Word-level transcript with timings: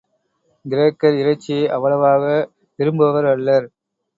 கிரேக்கர் 0.65 1.17
இறைச்சியை 1.19 1.65
அவ்வளவாக 1.69 2.23
விரும்புவர் 2.79 3.29
அல்லர். 3.33 3.67